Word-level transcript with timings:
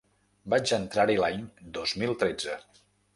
Vaig 0.53 0.71
entrar-hi 0.77 1.17
l’any 1.23 1.43
dos 1.79 1.93
mil 2.05 2.17
tretze. 2.25 2.57